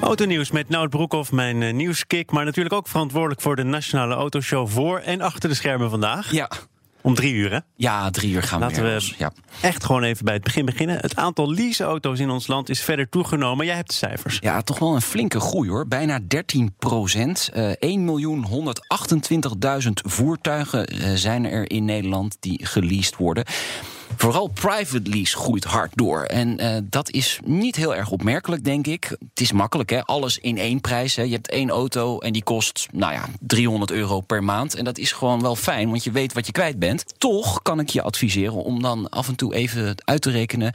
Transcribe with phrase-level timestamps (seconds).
[0.00, 2.30] Autonieuws met Nout Broekhoff, mijn uh, nieuwskick.
[2.30, 6.32] Maar natuurlijk ook verantwoordelijk voor de Nationale Autoshow voor en achter de schermen vandaag.
[6.32, 6.50] Ja.
[7.02, 7.58] Om drie uur, hè?
[7.76, 9.12] Ja, drie uur gaan we Laten we.
[9.18, 9.32] Ja.
[9.60, 10.96] echt gewoon even bij het begin beginnen.
[11.00, 13.66] Het aantal leaseauto's in ons land is verder toegenomen.
[13.66, 14.38] Jij hebt de cijfers.
[14.40, 15.86] ja, toch wel een flinke groei hoor.
[15.88, 17.50] Bijna 13 procent.
[17.52, 17.74] Eh 1.128.000
[19.92, 23.44] voertuigen eh, zijn er in Nederland die geleased worden.
[24.16, 26.22] Vooral private lease groeit hard door.
[26.22, 29.04] En eh, dat is niet heel erg opmerkelijk, denk ik.
[29.04, 30.04] Het is makkelijk, hè?
[30.04, 31.16] Alles in één prijs.
[31.16, 31.22] Hè?
[31.22, 34.74] Je hebt één auto en die kost, nou ja, 300 euro per maand.
[34.74, 37.04] En dat is gewoon wel fijn, want je weet wat je kwijt bent.
[37.18, 40.72] Toch kan ik je adviseren om dan af en toe even uit te rekenen...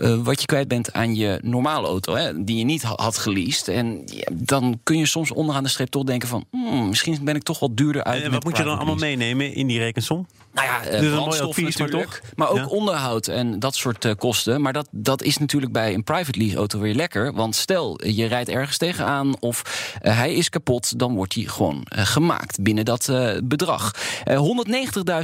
[0.00, 2.44] eh, wat je kwijt bent aan je normale auto, hè?
[2.44, 3.68] die je niet ha- had geleased.
[3.68, 6.44] En ja, dan kun je soms onderaan de streep toch denken van...
[6.50, 9.16] Hmm, misschien ben ik toch wat duurder uit En wat moet je dan allemaal lease.
[9.16, 10.26] meenemen in die rekensom?
[10.58, 12.30] Nou ja, eh, Dus brandstof advies, maar natuurlijk, toch?
[12.36, 12.66] Maar ook Ja.
[12.66, 14.60] onderhoud en dat soort eh, kosten.
[14.60, 17.32] Maar dat, dat is natuurlijk bij een private lease auto weer lekker.
[17.32, 19.62] Want stel, je rijdt ergens tegenaan of
[20.02, 20.98] eh, hij is kapot...
[20.98, 23.94] dan wordt hij gewoon eh, gemaakt binnen dat eh, bedrag.
[24.24, 24.36] Eh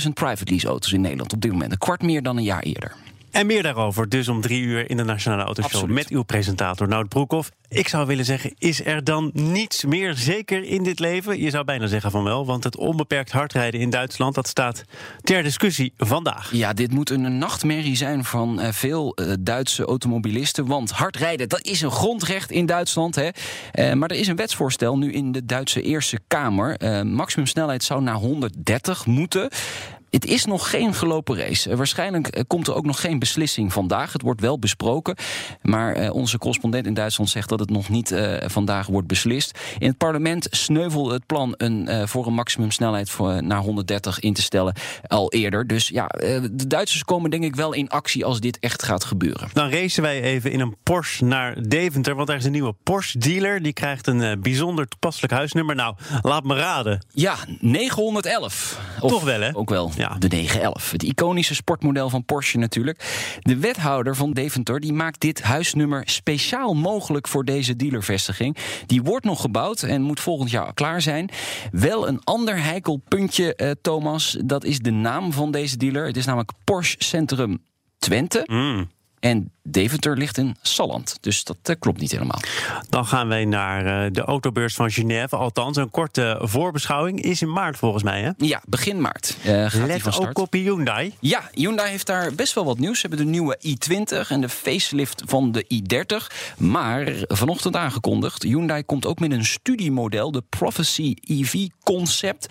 [0.04, 1.72] 190.000 private lease auto's in Nederland op dit moment.
[1.72, 2.92] Een kwart meer dan een jaar eerder.
[3.34, 5.72] En meer daarover, dus om drie uur in de Nationale Autoshow...
[5.72, 5.94] Absoluut.
[5.94, 7.50] met uw presentator Nout Broekhoff.
[7.68, 11.40] Ik zou willen zeggen, is er dan niets meer zeker in dit leven?
[11.40, 14.34] Je zou bijna zeggen van wel, want het onbeperkt hardrijden in Duitsland...
[14.34, 14.84] dat staat
[15.22, 16.52] ter discussie vandaag.
[16.52, 20.66] Ja, dit moet een nachtmerrie zijn van eh, veel eh, Duitse automobilisten.
[20.66, 23.14] Want hard rijden, dat is een grondrecht in Duitsland.
[23.14, 23.28] Hè.
[23.72, 27.06] Eh, maar er is een wetsvoorstel nu in de Duitse Eerste Kamer.
[27.06, 29.48] Maximumsnelheid zou naar 130 moeten.
[30.14, 31.70] Het is nog geen gelopen race.
[31.70, 34.12] Eh, waarschijnlijk eh, komt er ook nog geen beslissing vandaag.
[34.12, 35.16] Het wordt wel besproken.
[35.62, 38.14] Maar eh, onze correspondent in Duitsland zegt dat het nog niet
[38.46, 39.58] vandaag wordt beslist.
[39.78, 44.42] In het parlement sneuvelde het plan een, voor een maximumsnelheid voor, naar 130 in te
[44.42, 44.74] stellen
[45.06, 45.66] al eerder.
[45.66, 49.48] Dus ja, de Duitsers komen denk ik wel in actie als dit echt gaat gebeuren.
[49.52, 52.14] Dan racen wij even in een Porsche naar Deventer...
[52.14, 53.62] want daar is een nieuwe Porsche-dealer.
[53.62, 55.74] Die krijgt een bijzonder toepasselijk huisnummer.
[55.74, 57.06] Nou, laat me raden.
[57.12, 58.80] Ja, 911.
[59.00, 59.56] Of Toch wel, hè?
[59.56, 60.03] Ook wel Ja.
[60.08, 60.90] De 911.
[60.90, 63.38] Het iconische sportmodel van Porsche natuurlijk.
[63.40, 68.56] De wethouder van Deventer die maakt dit huisnummer speciaal mogelijk voor deze dealervestiging.
[68.86, 71.30] Die wordt nog gebouwd en moet volgend jaar klaar zijn.
[71.70, 74.36] Wel een ander heikel puntje, eh, Thomas.
[74.44, 76.06] Dat is de naam van deze dealer.
[76.06, 77.62] Het is namelijk Porsche Centrum
[77.98, 78.42] Twente.
[78.46, 78.90] Mm.
[79.20, 81.16] En Deventer ligt in Salland.
[81.20, 82.40] Dus dat eh, klopt niet helemaal.
[82.88, 85.36] Dan gaan wij naar eh, de autobeurs van Genève.
[85.36, 88.22] Althans, een korte voorbeschouwing is in maart volgens mij.
[88.22, 88.30] Hè?
[88.36, 90.28] Ja, begin maart eh, gaat die van Let start.
[90.28, 91.14] ook op Hyundai.
[91.20, 93.00] Ja, Hyundai heeft daar best wel wat nieuws.
[93.00, 96.36] Ze hebben de nieuwe i20 en de facelift van de i30.
[96.58, 102.46] Maar vanochtend aangekondigd, Hyundai komt ook met een studiemodel, de Prophecy EV Concept.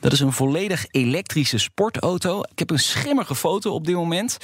[0.00, 2.40] Dat is een volledig elektrische sportauto.
[2.40, 4.38] Ik heb een schimmige foto op dit moment.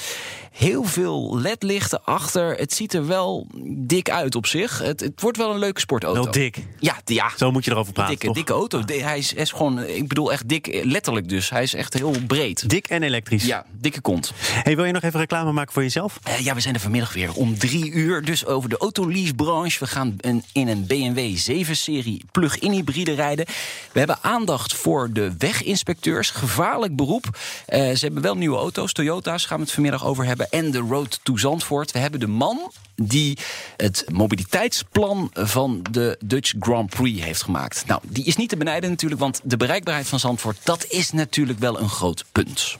[0.51, 2.55] Heel veel ledlichten achter.
[2.55, 4.79] Het ziet er wel dik uit op zich.
[4.79, 6.23] Het, het wordt wel een leuke sportauto.
[6.23, 6.57] Wel dik.
[6.79, 7.31] Ja, ja.
[7.37, 8.11] Zo moet je erover praten.
[8.11, 8.35] Dikke, toch?
[8.35, 8.81] dikke auto.
[8.85, 11.49] Hij is, is gewoon, ik bedoel echt dik, letterlijk dus.
[11.49, 12.69] Hij is echt heel breed.
[12.69, 13.45] Dik en elektrisch.
[13.45, 14.31] Ja, dikke kont.
[14.37, 16.19] Hey, wil je nog even reclame maken voor jezelf?
[16.23, 18.25] Eh, ja, we zijn er vanmiddag weer om drie uur.
[18.25, 19.79] Dus over de autoleasebranche.
[19.79, 23.45] We gaan een, in een BMW 7-serie plug-in hybride rijden.
[23.91, 26.29] We hebben aandacht voor de weginspecteurs.
[26.29, 27.37] Gevaarlijk beroep.
[27.65, 28.93] Eh, ze hebben wel nieuwe auto's.
[28.93, 30.47] Toyota's gaan we het vanmiddag over hebben.
[30.49, 31.91] En de Road to Zandvoort.
[31.91, 33.37] We hebben de man die
[33.77, 37.83] het mobiliteitsplan van de Dutch Grand Prix heeft gemaakt.
[37.87, 40.57] Nou, die is niet te benijden natuurlijk, want de bereikbaarheid van Zandvoort...
[40.63, 42.77] dat is natuurlijk wel een groot punt.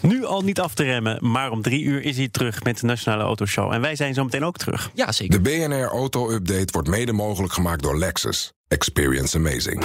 [0.00, 2.86] Nu al niet af te remmen, maar om drie uur is hij terug met de
[2.86, 3.72] Nationale Autoshow.
[3.72, 4.90] En wij zijn zo meteen ook terug.
[4.94, 5.42] Ja, zeker.
[5.42, 8.52] De BNR Auto Update wordt mede mogelijk gemaakt door Lexus.
[8.68, 9.84] Experience amazing.